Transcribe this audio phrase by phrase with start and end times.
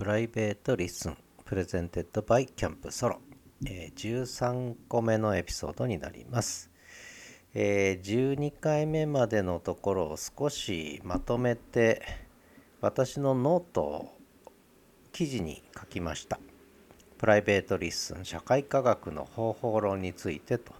[0.00, 3.20] private LISTEN presented by Camp Solo、
[3.66, 6.70] えー、13個目のエピソードになります、
[7.52, 12.00] えー、12回目までのところを少しまとめて
[12.80, 14.18] 私のノートを
[15.12, 16.40] 記事に書きました。
[17.18, 20.72] private LISTEN 社会科学の方法論についてと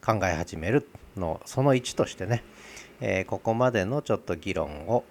[0.00, 2.44] 考え始めるのその1としてね、
[3.00, 5.02] えー、ここまでのちょっと議論を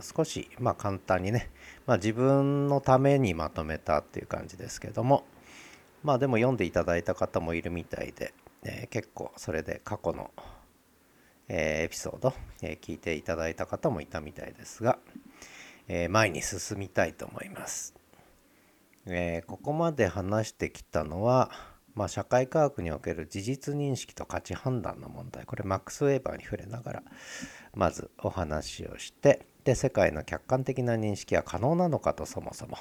[0.00, 1.50] 少しまあ簡単にね、
[1.86, 5.24] まあ、自分のためにまとめたっていう感じですけども
[6.02, 8.32] まあでも読んでいただいた方もいるみたいで、
[8.64, 10.30] えー、結構それで過去の、
[11.48, 14.98] えー、エピソード、えー、聞いていただいた方もいたみたいですが、
[15.88, 17.94] え前に進みたいと思います、
[19.06, 21.50] えここまで話してきたのは
[21.94, 25.44] まあ、社会科学における事実認識と価値判断の問題。
[25.44, 27.02] これマックス・ウェーバーに触れながら
[27.74, 32.78] まずお話をしてで世界の客観的な認識は可能なのかとそもそも。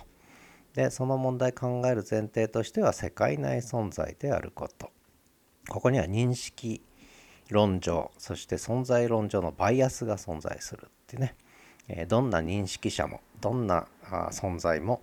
[0.73, 4.91] でその問題考える前提としては世界内存在であること。
[5.67, 6.81] ここには認識
[7.49, 11.35] 論上そして存在論上のバイアスが存在するってね、
[11.87, 13.87] えどんな認識者もどんな
[14.31, 15.01] 存在も、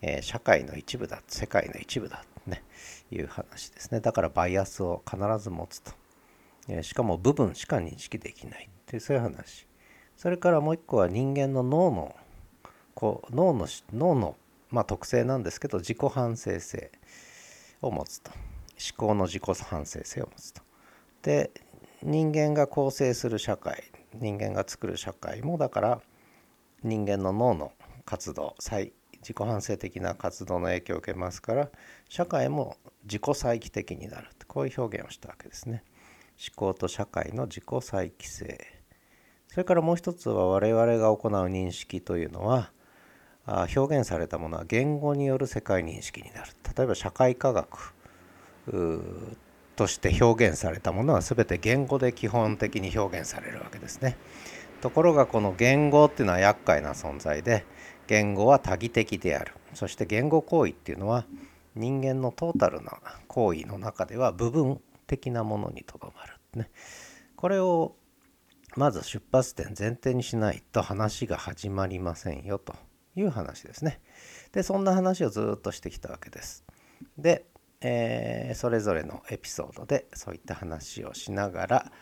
[0.00, 2.62] え社会の一部だ世界の一部だね
[3.10, 4.00] いう話ですね。
[4.00, 5.92] だからバイアスを必ず持つと、
[6.68, 9.66] えしかも部分しか認識できないっていうそういう話。
[10.20, 12.14] それからもう一個は人間の脳の
[12.92, 14.36] こう脳の脳の、
[14.68, 16.92] まあ、特性なんですけど自己反省性
[17.80, 18.30] を持つと。
[18.30, 20.60] 思考の自己反省性を持つと。
[21.22, 21.50] で
[22.02, 23.82] 人間が構成する社会
[24.12, 26.00] 人間が作る社会もだから
[26.82, 27.72] 人間の脳の
[28.04, 31.70] 活動再自己反省的な活動の影響を受けますから
[32.10, 35.82] 社会も自己再帰的になるこういう表現をしたわけですね。
[36.38, 38.79] 思考と社会の自己再帰性。
[39.50, 42.70] それからもう一つは我々が行う認識というのは
[43.74, 46.52] 表現されたものは言語による世界認識になる。
[46.76, 47.92] 例えば社会科学
[49.74, 54.16] として表現されたものは全て言語で基本的に表現されるわけですね。
[54.82, 57.66] ところがこの言語っていうのは厄介な存在で
[58.06, 59.54] 言語は多義的である。
[59.74, 61.24] そして言語行為っていうのは
[61.74, 66.70] 人間のトータルな行為の中では部分的なものにとどまる、ね、
[67.34, 67.96] これを
[68.76, 72.74] まず出発点前提にしないと話が始まりませんよと
[73.16, 74.00] いう話ですね。
[74.52, 76.64] でそんな話をずっとしてきたわけです。
[77.18, 77.46] で、
[77.80, 81.92] えー、それぞれのエピソードでそういった話をしながら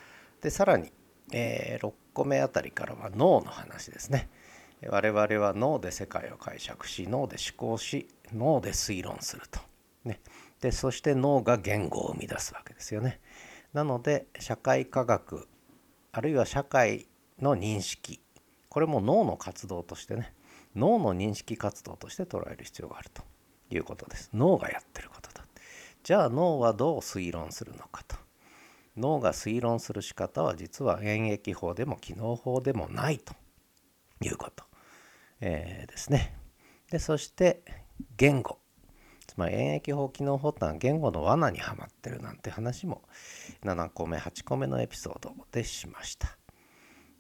[0.43, 0.93] でさらに、
[1.33, 4.29] えー、6個目あたりからは脳の話ですね。
[4.87, 9.61] 我々は脳で世界を解釈し脳で思考し脳で推論すると。
[10.05, 10.21] ね、
[10.61, 13.21] でそして脳が言語を生み出すわけですよね。
[13.73, 15.49] なので社会科学
[16.19, 17.07] あるいは社会
[17.41, 18.21] の認識。
[18.71, 20.35] これも脳の活動としてね。
[20.75, 23.23] 脳の認識活動として捉える必要があると
[23.71, 24.29] いうことです。
[24.35, 25.47] 脳がやってることだ。
[26.03, 28.17] じゃあ脳はどう推論するのかと。
[28.97, 33.33] 脳が推論する仕方は実は演疫法でも機能法でもないと
[34.21, 34.65] いうこと、
[35.41, 36.37] えー、ですね。
[36.91, 37.63] でそして
[38.17, 38.58] 言語。
[39.39, 43.03] まり演疫法機能法ってのは言語の罠にはまってるなんて話も
[43.65, 46.37] 7個目8個目のエピソードでしました。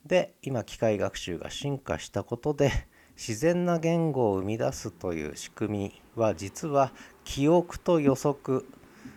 [0.04, 2.72] で今機械学習が進化したことで
[3.16, 6.92] 自然な言語を生み出すという仕組みは実は
[7.24, 8.66] 記憶と予測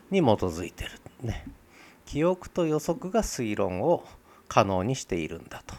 [0.09, 0.91] に基づいてる
[1.21, 1.45] ね。
[2.05, 4.03] 記憶と予測が推論を
[4.47, 5.75] 可能にしているんだと。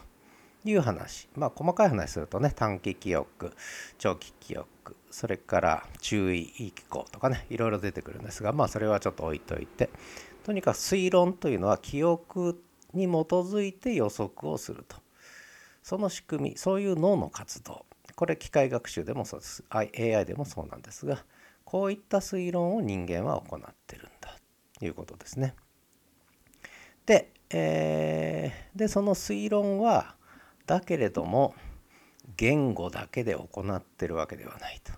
[0.64, 1.28] いう話。
[1.34, 3.52] まあ細かい話するとね短期記憶
[3.98, 9.90] 長期記憶それから注意機構とかねいろいろ出てくるんですがまあそれはちょっと置いといて。
[10.44, 12.60] とにかく推論というのは記憶
[12.94, 14.96] に基づいて予測をすると。
[15.82, 17.86] その仕組みそういう脳の活動。
[18.14, 19.64] これ機械学習でもそうです。
[19.70, 21.24] AI でもそうなんですが
[21.64, 24.36] こういった推論を人間は行ってるんだ。
[24.78, 25.54] ということですね。
[27.06, 30.16] で,、えー、でその推論は
[30.66, 31.54] だけれども
[32.36, 34.92] 言語だけで行ってるわけではないと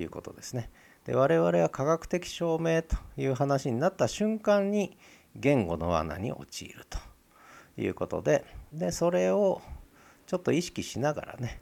[0.00, 0.70] いうことですね。
[1.04, 4.96] で我々は科学的証明という話になった瞬間に
[5.34, 6.98] 言語の罠に陥ると
[7.80, 9.62] いうことででそれを
[10.26, 11.60] ちょっと意識しながらね、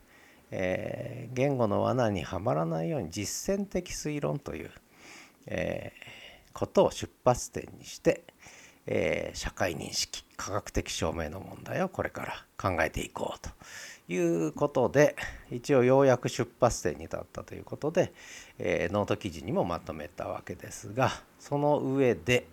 [0.51, 4.71] えー、言語の罠にはまらないように実践的推論という、
[5.47, 8.25] えー、ことを出発点にして、
[8.91, 13.51] えー、社会認識科学的証明の問題をこれから考えていこうと
[14.13, 15.15] いうことで
[15.51, 18.15] 一応ようやく出発点に立ったということで、
[18.59, 22.47] えー、ノート記事にもまとめたわけですがその上で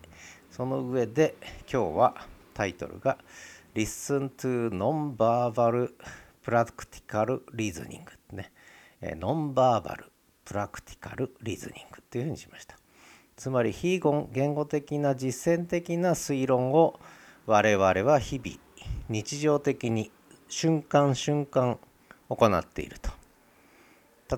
[0.52, 1.36] その上で
[1.72, 2.16] 今日は
[2.54, 3.18] タイトルが
[3.74, 5.92] Listen to Non-Verbal
[6.46, 8.04] Practical Reasoning
[8.34, 8.52] ね、
[9.02, 10.12] ノンバーバル
[10.44, 12.78] プラクティカルリズニングっていうふうにしました。
[13.36, 14.00] つまり非
[14.32, 17.00] 言語的な実践的な推論を
[17.46, 18.58] 我々は日々
[19.10, 20.12] 日常的に
[20.48, 21.78] 瞬間瞬間
[22.30, 23.12] 行っていると。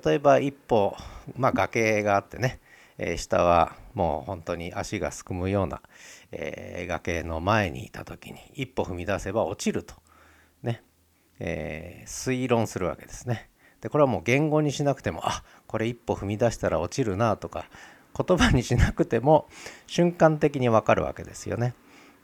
[0.04, 0.96] 例えば一歩、
[1.36, 2.60] まあ、崖があってね、
[2.98, 5.82] えー、下はもう本当に足がすくむような、
[6.32, 9.96] えー、崖の前にいた時に一歩踏み出せば落ちると。
[10.64, 10.84] ね、
[11.40, 13.50] えー、推論するわけですね。
[13.80, 17.70] でこれはもう言語にしなくてもあこれ一歩踏み出したら落ちるなとか
[18.18, 19.48] 言葉にしなくても
[19.86, 21.74] 瞬間的にわかるわけですよね。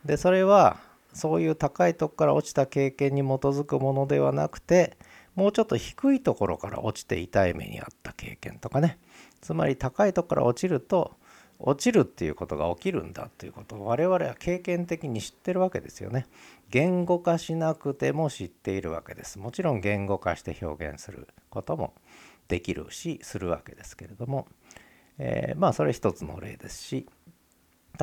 [0.05, 0.77] でそれは
[1.13, 4.97] そういう高いとこから落ちた経験に基づくものではなくて
[5.35, 8.97] もうちょっと低いところから落ちて痛い目にあった経験とかね
[9.41, 11.15] つまり高いとこから落ちると
[11.59, 16.25] 落ちるっていうことが起きるんだということを我々は経験的に知ってるわけですよね。
[16.69, 19.39] 言語化しなくても知っているわけです。
[19.39, 21.93] もちろん言語化して表現することも
[22.49, 24.47] できるしするわけですけれども、
[25.19, 27.07] えー、まあそれ一つの例ですし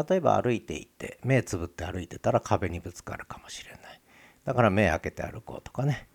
[0.09, 3.81] 例えば歩いていて目つぶって歩いてたら壁にぶつかるかもしれない。
[4.45, 6.09] だから目開けて歩こうとかね、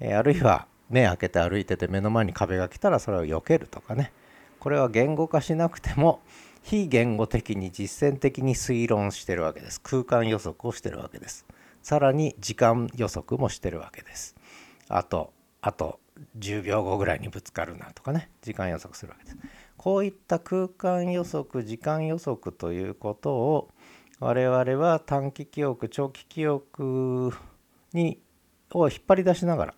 [0.00, 4.12] えー、あるいは目開けて歩いてて目の前に壁が来たらそれを避けるとかね。
[4.60, 6.20] これは言語化しなくても
[6.62, 9.80] 非言語的に実践的に推論してるわけです。
[9.80, 11.46] 空間予測をしてるわけです。
[11.82, 14.36] さらに時間予測もしてるわけです。
[14.88, 15.32] あと
[15.62, 15.98] あと
[16.38, 18.28] 10秒後ぐらいにぶつかるなとかね。
[18.42, 19.36] 時間予測するわけです。
[19.82, 23.68] こういった空間予測時間予測ということを
[24.20, 27.32] 我々は短期記憶長期記憶
[27.92, 28.20] に
[28.74, 29.74] を引っ張り出しながら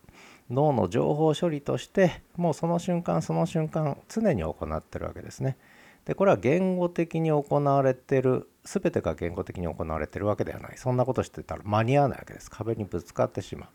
[0.51, 5.57] 脳の情報処理としてもうその瞬間その瞬間常に行ってるわけですね。
[6.05, 10.77] でこれは言語的に行われてる全てが言語的に行われてるわけではない。
[10.77, 12.51] そんなことしてたら間に合わないわけです。
[12.51, 13.71] 壁にぶつかってしま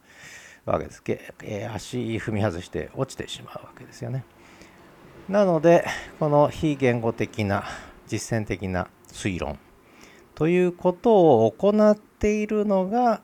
[0.68, 1.02] うわけです、
[1.42, 4.24] え、足踏み外して落ちてしまうわけですよね。
[5.30, 5.86] なので
[6.20, 7.64] この非言語的な
[8.08, 9.60] 実践的な推論
[10.34, 13.22] ということを行っているのが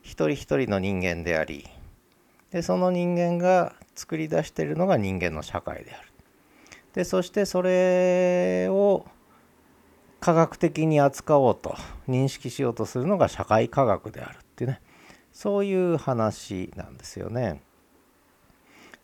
[0.00, 1.66] 一人一人の人間であり
[2.52, 6.08] でその人間が作り出しているのが人間の社会である
[6.94, 9.04] でそしてそれを
[10.20, 11.74] 科学的に扱おうと
[12.08, 14.80] 認識しようとするのが社会科学であるっていうね
[15.32, 17.60] そういう話なんですよね。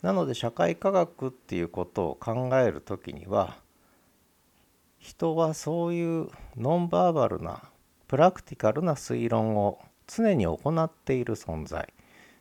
[0.05, 3.56] なので社会科学っていうことを考える時には
[4.99, 6.29] 人はそういう
[6.59, 7.62] ノンバーバルな
[8.06, 11.91] プラクティカルな推論を常に行っている存在。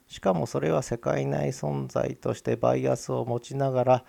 [0.07, 4.05] しかもそれは世界内存在としてバイアスを持ちながら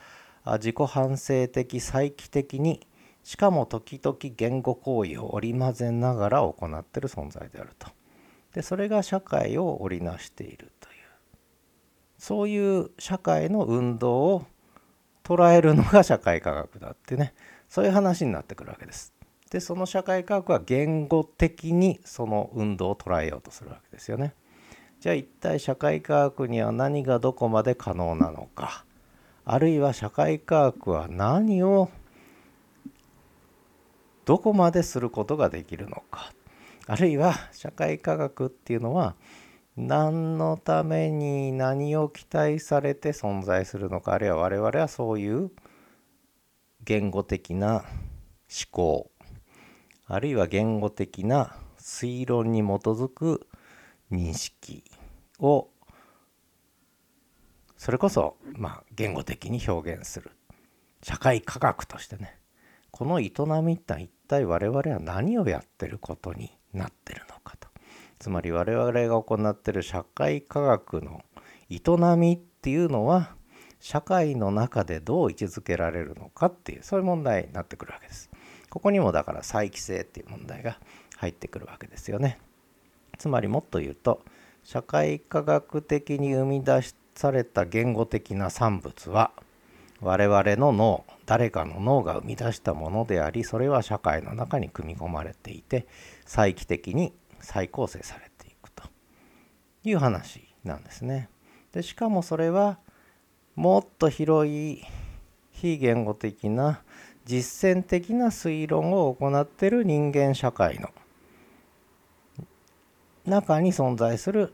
[0.55, 2.85] 自己反省的再帰的に
[3.23, 7.87] しかも時々言語行為を織り交ぜながら行っている存在であると。
[8.53, 10.84] でそれが社会を織りなしていると。
[12.25, 14.47] そういう社会の運動を
[15.25, 17.35] 捉えるのが社会科学だってね
[17.69, 19.12] そういう話になってくるわけです。
[19.50, 24.32] でその社会科学は言語的にその運動を捉えようとするわけですよね。
[25.00, 28.87] じゃあ一体社会科学には何がどこまで可能なのか
[29.44, 31.91] あるいは社会科学は何を
[34.25, 36.32] どこまですることができるのか
[36.87, 39.15] あるいは社会科学っていうのは
[39.76, 45.50] 何のために何を期待されて存在するのかあるいは我々はそういう
[46.85, 47.85] 言語的な思
[48.70, 49.10] 考
[50.06, 53.46] あるいは言語的な推論に基づく
[54.13, 54.84] 認識
[55.39, 55.69] を
[57.77, 60.31] それこそまあ言語的に表現する。
[61.03, 62.39] 社会科学としてね。
[62.91, 63.31] この営
[63.63, 67.69] みって一体我々は何をやってることになってるのかと。
[68.25, 71.23] つまり我々が行ってる社会科学の
[71.69, 71.83] 営
[72.17, 73.35] みっていうのは
[73.81, 78.31] 社会の中でどう位置づけられるのかっていうそういう問題になってくるわけです。
[78.71, 80.79] ここにもだから再帰性っていう問題が
[81.19, 82.39] 入ってくるわけですよね。
[83.19, 84.23] つまりもっと言うと
[84.63, 86.81] 社会科学的に生み出
[87.15, 89.33] された言語的な産物は
[90.01, 95.87] 我々の脳誰かの脳が生み出したものでありそれは社会の中に組み込まれていて
[96.25, 98.84] 再帰的に再構成されていくと
[99.84, 101.29] いう話なんですね。
[101.72, 102.79] でしかもそれは
[103.55, 104.84] もっと広い
[105.50, 106.82] 非言語的な
[107.24, 110.91] 実践的な推論を行っている人間社会の
[113.24, 114.53] 中に存在する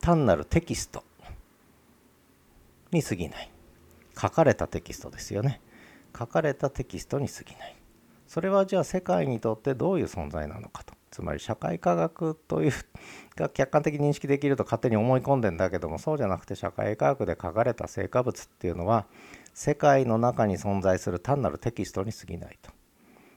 [0.00, 1.04] 単なるテキスト
[2.90, 3.50] に過ぎない。
[4.20, 5.60] 書かれたテキストですよね。
[6.16, 7.76] 書かれたテキストに過ぎない。
[8.32, 12.72] それはじゃあ世界にとってどういう存在なのかとつまり社会科学という
[13.36, 19.04] が客観的に認識できると勝手に思い込んでんだけどもそうじゃなくて社会科学で書かれた成果物っていうのは
[19.52, 22.70] 世界の中に存在する単なるテキストに過ぎないと。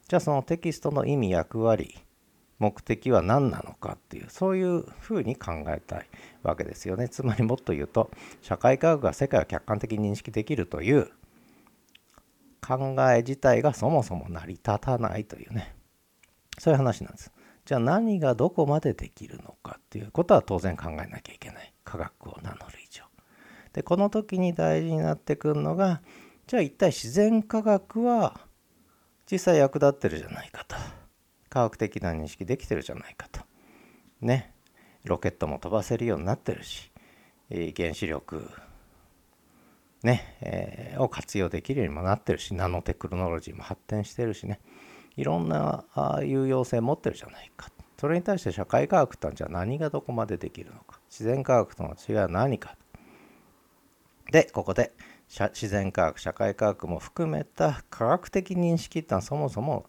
[0.08, 1.94] じゃあそのテキストの意味役割
[2.60, 6.08] 目的は何なのかっていうそういうふうに考えたい
[6.42, 7.10] わけですよね。
[7.10, 8.12] つまりもっと言うと
[8.42, 11.12] 社会科学が世界を客観的に認識できるという
[12.66, 15.76] 考え自体がそもそも成り立たないというね。
[16.58, 17.32] そういう話なんです。
[17.66, 21.74] じゃあ何がどこまでできるのかっていうことは当然考えなきゃいけない。
[21.84, 23.04] 科学を名乗る以上。
[23.74, 26.02] でこの時に大事になってくるのが
[26.48, 28.40] じゃあ一体自然科学は
[29.30, 30.76] 実際役立ってるじゃないかと。
[31.50, 33.42] 科学的な認識できてるじゃないかと。
[34.22, 34.56] ね。
[35.06, 36.92] ロケットも飛ばせるようになってるし
[37.78, 38.50] 原子力
[40.06, 44.60] ね、えー、を活用できるようにもなってるしナノテクノロジーも発展してるしね。
[45.18, 45.86] いろんな
[46.24, 47.70] 有用性持ってるじゃないか。
[47.98, 51.00] それに対して社会科学ってじゃあ何がどこまでできるのか。
[51.10, 52.76] 自然科学との違いは何か。
[54.32, 54.92] でここで
[55.30, 59.86] 自然科学社会科学も含めた科学的認識ってのはそもそも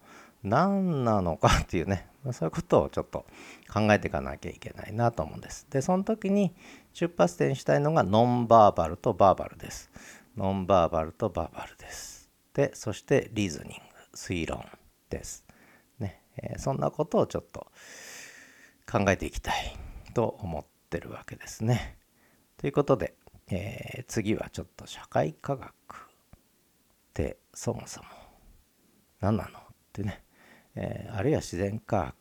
[0.49, 3.27] 何なのかっていうねそういうことをちょっと
[3.73, 5.67] 考えていかなきゃいけないなと思うんです。
[5.71, 6.55] でその時に
[6.93, 9.91] 出発点にしたいのがノンバーバルとバーバルです。
[10.37, 12.31] ノンバーバルとバーバルです。
[12.55, 13.75] でそしてリズニング
[14.15, 14.65] 推論
[15.11, 15.45] です。
[15.99, 17.67] ねえー、そんなことをちょっと
[18.91, 19.77] 考えていきたい
[20.15, 21.99] と思ってるわけですね。
[22.57, 23.15] ということで
[23.49, 25.73] えー、次はちょっと社会科学っ
[27.15, 28.07] てそもそも
[29.21, 29.63] 何なのっ
[29.93, 30.23] てね、
[30.77, 32.15] えー、あるいは自然科学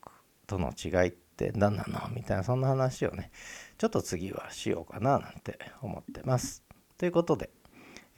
[0.48, 2.10] との違いって何なの？
[2.16, 3.32] みたいなそんな話をね
[3.78, 6.64] ちょっと次はしようかななんて思ってます。
[6.98, 7.50] ということで、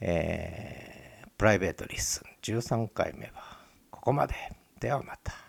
[0.00, 3.58] えー、プライベートリッスン13回目は
[3.90, 4.34] ここまで。
[4.80, 5.47] ではまた。